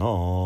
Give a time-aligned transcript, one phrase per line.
[0.00, 0.37] Oh.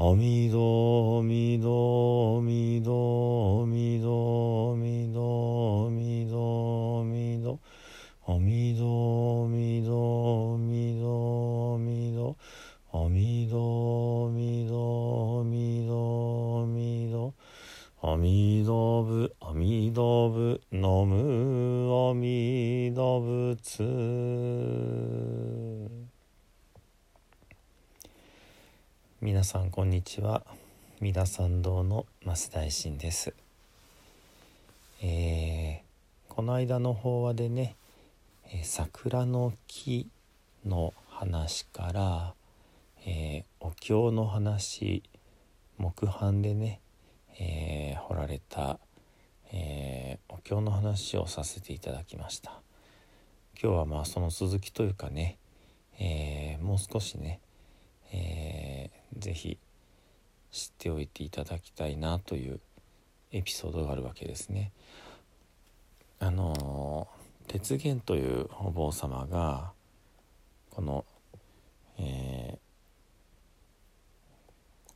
[0.00, 7.50] アミダアミダアミダアミダアミダアミダアミダ
[8.30, 11.10] アミダアミダアミダ
[11.66, 12.30] アミダ
[12.94, 15.98] アミダアミダアミダ
[16.54, 17.18] アミダ
[18.00, 18.70] アミダ
[19.02, 23.82] ブアミダブナムアミダ仏
[29.28, 30.42] 皆さんこんにちは。
[31.02, 33.34] 三田参道の増大臣です。
[35.02, 37.76] えーこの間の法話でね、
[38.50, 40.08] えー桜の木
[40.64, 42.34] の話から、
[43.04, 45.02] えーお経の話
[45.76, 46.80] 木版でね、
[47.38, 48.78] えー彫られた、
[49.52, 52.62] えーお経の話をさせていただきました。
[53.62, 55.36] 今日はまあその続きというかね、
[55.98, 57.40] えーもう少しね、
[58.10, 59.58] えーぜひ
[60.50, 62.60] 知っておいていただきたいなという
[63.32, 64.72] エピソードがあるわけですね。
[66.20, 67.06] あの
[67.46, 69.72] 鉄源というお坊様が
[70.70, 71.04] この、
[71.98, 72.58] えー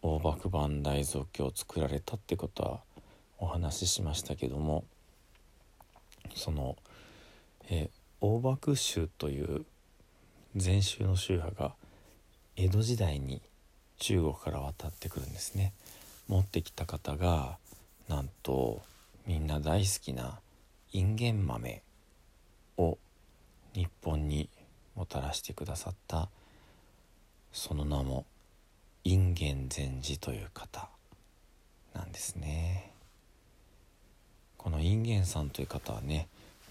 [0.04, 2.80] 大幕磐梯造経を作られたってことは
[3.38, 4.84] お話ししましたけども
[6.34, 6.76] その、
[7.70, 7.90] えー
[8.20, 9.64] 大幕宗という
[10.54, 11.74] 禅宗の宗派が
[12.54, 13.42] 江戸時代に
[14.02, 15.72] 中国から渡ってくるんですね。
[16.26, 17.56] 持ってきた方が
[18.08, 18.82] なんと
[19.28, 20.40] みんな大好きな
[20.92, 21.82] インゲン豆
[22.78, 22.98] を
[23.74, 24.48] 日本に
[24.96, 26.28] もたらしてくださった
[27.52, 28.26] その名も
[29.04, 30.88] 隠元禅師という方
[31.94, 32.90] なんですね。
[34.58, 36.26] この隠元さんという方はね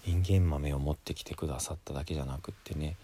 [0.06, 2.96] インゲン豆を持ってきてくださっただけじゃなくってね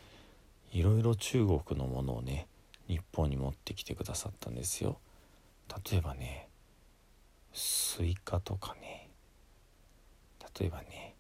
[0.74, 2.46] いろいろ中国のものをね
[2.88, 4.99] 日本に持ってきてくださったんですよ。
[5.91, 6.49] 例えばね
[7.53, 9.10] スイカとかね。
[10.59, 11.15] 例えばね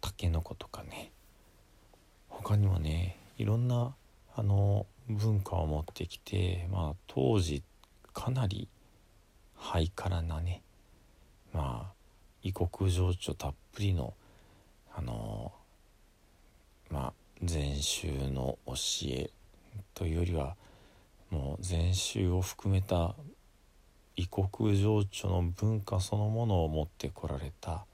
[0.00, 1.10] タケノコとかね。
[2.28, 3.94] 他にもねいろんな
[4.36, 7.62] あの文化を持ってきてまあ当時
[8.12, 8.68] かなり
[9.56, 10.62] ハイカラなね
[11.52, 11.92] まあ
[12.42, 14.12] 異国情緒たっぷりの
[14.94, 15.52] あの
[16.90, 17.12] まあ
[17.42, 18.74] 禅宗の教
[19.08, 19.30] え
[19.94, 20.56] というよりは
[21.34, 23.16] もう禅宗を含めた
[24.14, 27.84] 異国情緒の文化そのものを持ってこられた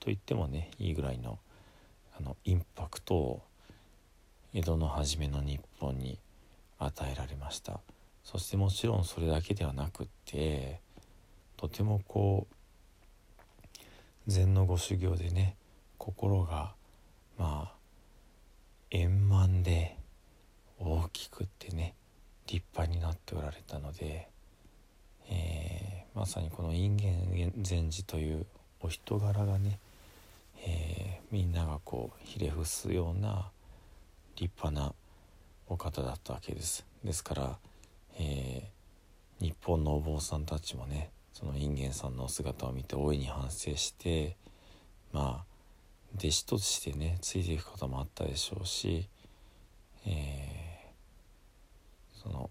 [0.00, 1.38] と言ってもねいいぐらいの
[2.18, 3.42] あのインパクトを
[4.52, 6.18] 江戸の初めの日本に
[6.80, 7.78] 与えられました。
[8.24, 10.80] そしてもちろんそれだけではなくって
[11.56, 13.76] とてもこう
[14.26, 15.54] 禅のご修行でね
[15.98, 16.74] 心が
[17.38, 17.74] まあ
[18.90, 19.96] 円満で
[20.80, 21.94] 大きくってね
[23.28, 24.28] っておられたので、
[25.30, 28.46] えーまさにこの隠元禅師という
[28.80, 29.78] お人柄がね、
[30.66, 33.50] えーみんながこうひれ伏すような
[34.36, 34.94] 立派な
[35.68, 36.86] お方だったわけです。
[37.04, 37.58] ですから、
[38.18, 38.78] えー
[39.44, 44.36] 日本のお坊さんたちもねその隠元さんのお姿を見て大いに反省して
[45.12, 45.44] まあ
[46.16, 49.08] 弟子としてねついていくこともあったでしょうし、
[50.06, 52.50] えーその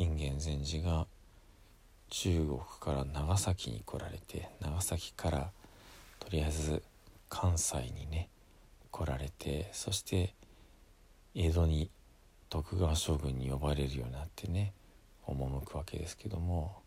[0.00, 1.06] 隠元禅師が
[2.08, 5.50] 中国から長崎に来られて長崎から
[6.18, 6.82] とりあえず
[7.28, 8.30] 関西にね
[8.90, 10.34] 来られてそして
[11.34, 11.90] 江戸に
[12.48, 14.72] 徳川将軍に呼ばれるようになってね
[15.26, 16.78] 赴くわけですけども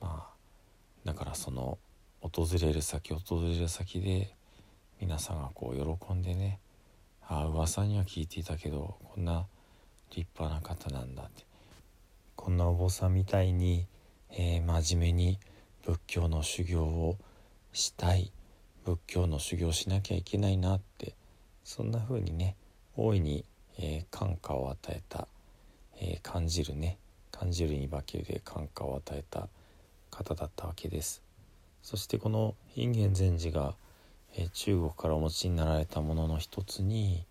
[0.00, 0.34] まあ
[1.04, 1.78] だからその
[2.20, 4.32] 訪れる先訪れる先で
[5.00, 6.60] 皆さんがこう喜んでね
[7.26, 9.46] ああ噂には聞いていたけどこんな
[10.14, 11.53] 立派な方なんだって。
[12.44, 13.86] こんなお坊さんみたいに、
[14.30, 15.38] えー、真面目に
[15.82, 17.16] 仏教の修行を
[17.72, 18.32] したい。
[18.84, 21.14] 仏教の修行しなきゃいけないなって。
[21.64, 22.54] そんな風にね
[22.98, 23.46] 大いに、
[23.78, 25.26] えー、感化を与えた、
[25.98, 26.98] えー、感じるね。
[27.32, 29.48] 感じるに化けで感化を与えた
[30.10, 31.22] 方だったわけです。
[31.82, 33.74] そしてこの隠元禅師が、
[34.36, 37.24] えー、中国からお持ちになられたものの一つに、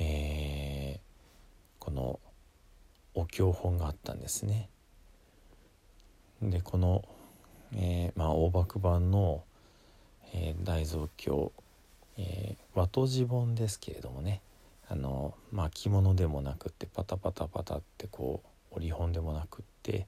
[0.00, 0.65] えこの
[3.16, 4.68] お経本があったんですね。
[6.40, 7.04] でこの、
[7.74, 9.42] えまあ、大幕版の
[10.32, 11.52] 「えー、大蔵経、
[12.18, 14.42] えー、和と字本ですけれどもね。
[14.88, 18.40] あの巻物でもなくってパタパタパタってこ
[18.70, 20.06] う折本でもなくって、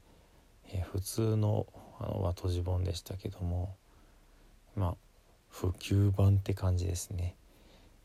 [0.70, 1.66] えー、普通の
[1.98, 3.74] あの和と字本でしたけども
[4.76, 4.94] まあ
[5.48, 7.34] 普及版って感じですね。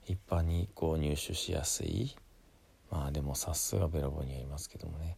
[0.08, 2.16] 一般にこう入手しやすい。
[2.94, 5.18] まあでもさすがべらぼうにはいますけどもね。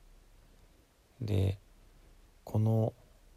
[1.20, 1.60] で
[2.46, 2.94] この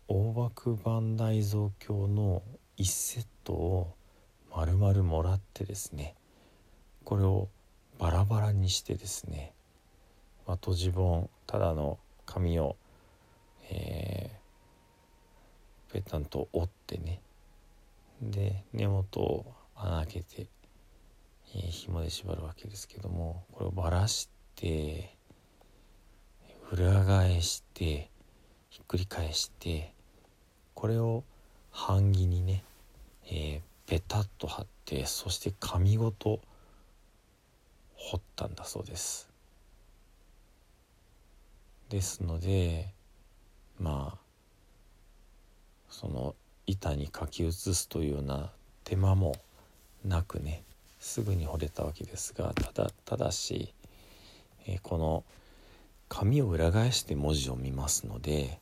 [0.06, 2.44] 大幕版大蔵経の
[2.76, 3.94] 1セットを
[4.54, 6.14] 丸々もらってですね
[7.04, 7.48] これを
[7.98, 9.54] バラバラにしてですね
[10.46, 12.76] 和とじ本ただの紙を、
[13.70, 17.20] えー、ペタンと折ってね。
[18.22, 20.46] で根元を穴開けて、
[21.54, 25.16] えー、紐で縛るわけですけどもこれをばらして
[26.70, 28.10] 裏返して
[28.68, 29.92] ひっくり返して
[30.74, 31.24] これを
[31.72, 32.64] 版木にね
[33.30, 36.40] えー、ペタッと貼ってそして紙ごと
[37.94, 39.28] 彫ったんだそうです。
[41.90, 42.88] ですので
[43.78, 44.18] まあ
[45.90, 46.34] その
[46.66, 48.50] 板に書き写すというような
[48.84, 49.36] 手間も
[50.04, 50.62] なくね
[50.98, 53.72] すぐに彫れたわけですがただただし、
[54.66, 55.24] えー、この
[56.08, 58.58] 紙を裏返して文字を見ますので、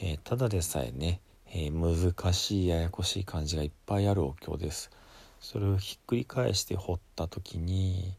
[0.00, 4.90] えー、ただでさえねえー、難しいややこしい漢字がいっぱいあるお経です。
[5.40, 8.14] それをひっくり返して彫った時に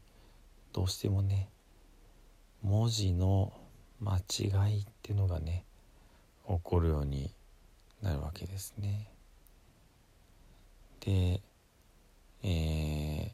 [0.72, 1.48] どうしてもね
[2.62, 3.52] 文字の
[4.00, 5.64] 間違いっていうのがね
[6.46, 7.32] 起こるように
[8.02, 9.08] なるわけですね。
[11.00, 11.40] で
[12.42, 13.30] えー、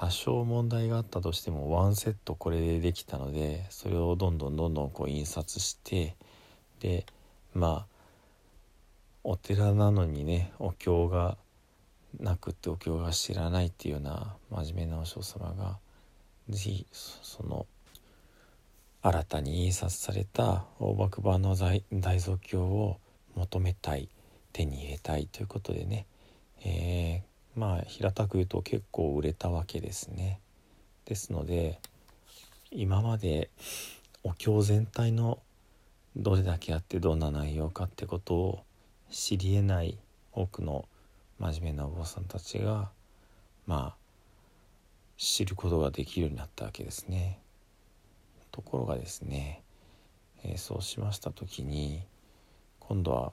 [0.00, 6.14] 多少問題があったとしてもワンセットこれでできたのでそれをどんどんどんどんこう印刷して
[6.78, 7.04] で
[7.52, 7.86] まあ
[9.24, 11.36] お寺なのにねお経が
[12.20, 15.78] なくってお経が知らないっていうような真面目なお嬢様が
[16.48, 17.66] 是非その
[19.02, 21.82] 新たに印刷された大幕版の大
[22.22, 22.98] 蔵経を
[23.34, 24.08] 求めたい
[24.52, 26.06] 手に入れたいということでね、
[26.64, 30.40] えー、まあ平たく言うと結構売れたわけですね。
[31.04, 31.80] ですので
[32.70, 33.50] 今まで
[34.22, 35.40] お経全体の
[36.16, 38.64] どれだけあってどんな内容かってことを
[39.10, 39.98] 知りえない
[40.32, 40.86] 多くの
[41.40, 42.90] 真面目なお坊さんたちが
[43.66, 43.96] まあ
[45.16, 47.40] 知ることができるようになったわけですね。
[48.52, 49.62] ところがですね、
[50.44, 52.02] えー、そうしました時に
[52.78, 53.32] 今度は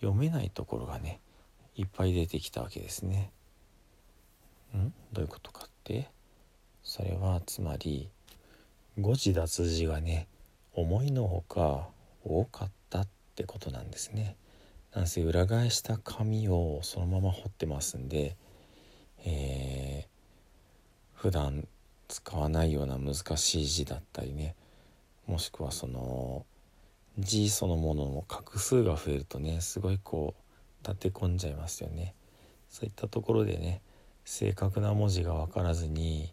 [0.00, 1.20] 読めないところがね
[1.74, 3.30] いっぱい出てきたわけですね。
[4.76, 4.92] ん？
[5.12, 6.08] どういうことかって？
[6.82, 8.08] それはつまり
[8.98, 10.26] 誤字脱字がね
[10.74, 11.88] 思いのほか
[12.24, 14.36] 多かったってことなんですね。
[14.94, 18.36] なんせ裏返した紙をそのまま彫ってますんで、
[19.24, 21.66] えー、普段
[22.08, 24.54] 使わないような難しい字だったりね
[25.26, 26.44] もしくはその
[27.18, 32.14] 字そのものの画数が増えるとねすごいこう立て込んじゃいますよね。
[32.68, 33.80] そういったところでね
[34.24, 36.32] 正確な文字が分からずに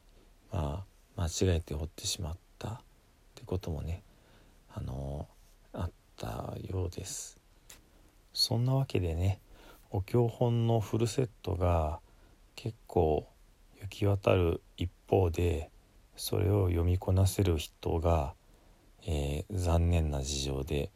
[0.51, 0.85] ま
[1.17, 2.79] あ間違えて彫ってしまったっ
[3.35, 4.03] てこともね
[4.73, 5.27] あの
[5.73, 7.37] あったようです
[8.33, 9.39] そんなわけでね
[9.91, 11.99] お経本のフルセットが
[12.55, 13.27] 結構
[13.81, 15.69] 行き渡る一方で
[16.15, 18.33] それを読みこなせる人が、
[19.07, 20.91] えー、残念な事情で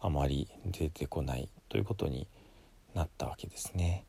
[0.00, 2.28] あまり出てこないということに
[2.94, 4.04] なったわけですね。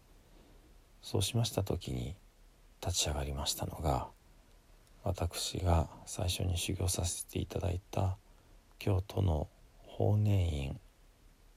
[1.02, 2.16] そうしました時に
[2.86, 4.08] 立ち上がりましたのが
[5.04, 8.18] 私が最初に修行させていただいた
[8.78, 9.48] 京都の
[9.86, 10.80] 法然院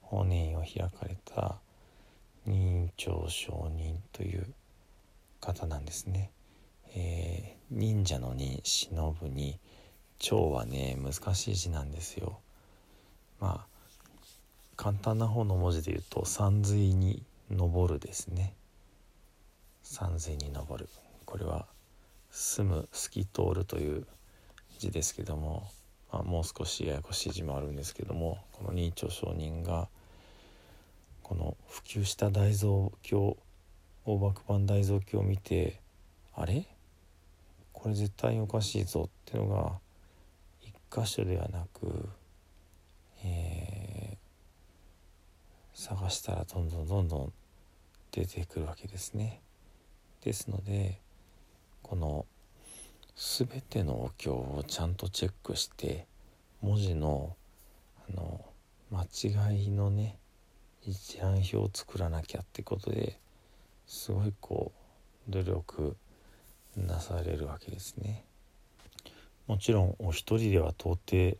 [0.00, 1.56] 法然院を開かれた
[2.46, 4.46] 任長上人という
[5.40, 6.30] 方なんですね。
[6.94, 9.58] えー、忍者の忍忍ぶに
[10.18, 12.38] 蝶はね難しい字なんですよ。
[13.40, 13.72] まあ
[14.76, 18.54] 簡単な方の文字で言うと「山水に登る」ですね。
[19.82, 20.88] 山水に登る。
[21.32, 21.66] これは
[22.30, 24.06] 「住む透き通る」という
[24.78, 25.66] 字ですけども、
[26.12, 29.88] まあ、もう少しややこしい字もあるんですけどもこの認知承人が
[31.22, 33.38] この普及した大蔵経
[34.04, 35.80] 大爆版大蔵経を見て
[36.34, 36.66] あれ？
[37.72, 39.80] これ絶対におかしいぞっていうのが
[40.60, 42.10] 一箇所ではなく、
[43.24, 47.32] えー、探したらどんどんどんどん
[48.10, 49.40] 出てくるわけですね。
[50.20, 51.00] ですので
[51.82, 52.26] この
[53.16, 56.06] 全てのお経をちゃんとチェックして
[56.60, 57.36] 文字の
[58.08, 58.44] あの
[58.90, 59.04] 間
[59.50, 60.18] 違いのね
[60.84, 63.18] 一覧表を作らなきゃってことで
[63.86, 64.72] すごいこ
[65.28, 65.96] う努力
[66.76, 68.24] なされるわけですね。
[69.46, 71.36] もちろんお一人では到底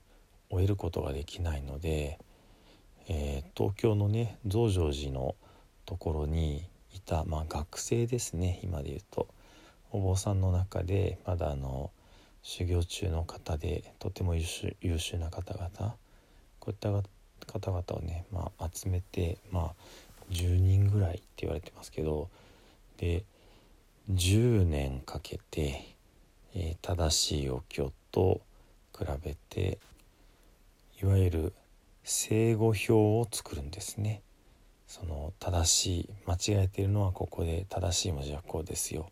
[0.50, 2.18] 終えることができないので、
[3.08, 5.34] えー、東京のね増上寺の
[5.86, 9.28] ところにいた、まあ、学生ですね今で言うと
[9.92, 11.90] お坊さんの中でまだあの
[12.42, 15.94] 修行中の方でとても優秀優秀な方々
[16.58, 16.90] こういった
[17.46, 19.74] 方々をね、まあ、集めて、まあ、
[20.30, 22.28] 10人ぐらいって言われてますけど
[22.96, 23.24] で
[24.10, 25.94] 10年かけて、
[26.54, 28.40] えー、正しいお経と
[28.98, 29.78] 比べて
[31.02, 31.52] いわゆる
[32.04, 34.22] 正語表を作るんですね。
[34.88, 39.10] その正しい間違えているのはここで正しい文字はこうですよ。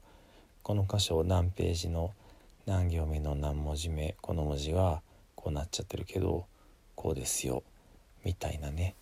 [0.63, 2.13] この箇所何ページの
[2.67, 5.03] 何行目の何文字目この文字は
[5.35, 6.47] こうなっちゃってるけど
[6.95, 7.63] こうですよ
[8.25, 8.95] みたいなね、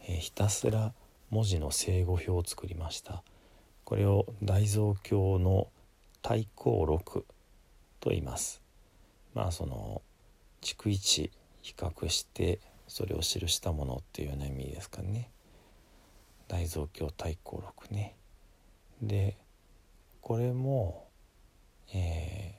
[0.00, 0.92] えー、ひたすら
[1.30, 3.22] 文字の正語表を作りました。
[3.84, 5.68] これを大蔵経の
[6.22, 7.24] 対項録
[8.00, 8.62] と言います。
[9.34, 10.02] まあその
[10.62, 11.30] 逐一
[11.62, 15.30] 比較してそれを記したものっていうような意味ですかね。
[16.48, 18.14] 大蔵経対項録ね。
[19.02, 19.36] で
[20.26, 21.06] これも、
[21.94, 22.58] え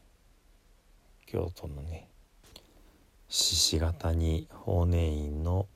[1.26, 2.08] ー、京都のね
[3.28, 5.68] 獅子型に法然院の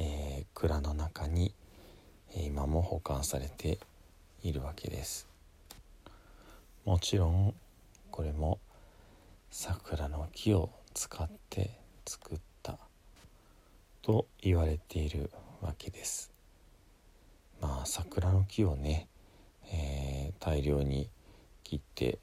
[0.00, 1.52] えー、蔵の中に、
[2.36, 3.80] 今も保管されて
[4.44, 5.26] いるわけです。
[6.84, 7.52] もちろん
[8.12, 8.60] これも
[9.50, 11.72] 桜の木を使って
[12.06, 12.78] 作った
[14.02, 16.30] と言われているわけです。
[17.60, 19.08] まあ桜の木をね、
[19.72, 21.10] えー、大量に
[21.68, 22.18] 切って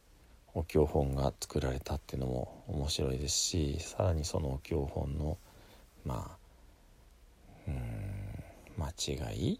[0.56, 5.38] お経本が作られたっていうのも面白いですしさらにそのお経本の
[6.04, 6.38] まあ
[7.68, 8.06] うん
[8.78, 9.60] 間違い、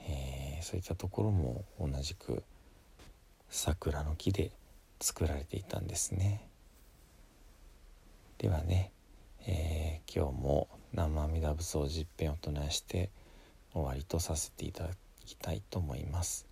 [0.00, 2.42] えー、そういったところも同じく
[3.48, 4.50] 桜の木で
[5.00, 6.48] 作られていたんですね。
[8.38, 8.90] ではね、
[9.46, 13.10] えー、今日も南無阿弥陀仏を十遍お唱えして
[13.72, 14.90] 終わりとさせていただ
[15.24, 16.51] きたいと思います。